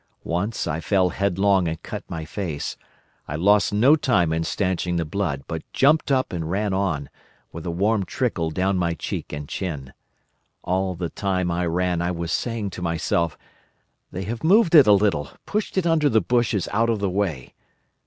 [0.23, 2.75] Once I fell headlong and cut my face;
[3.27, 7.07] I lost no time in stanching the blood, but jumped up and ran on,
[7.51, 9.93] with a warm trickle down my cheek and chin.
[10.63, 13.37] All the time I ran I was saying to myself:
[14.09, 17.53] 'They have moved it a little, pushed it under the bushes out of the way.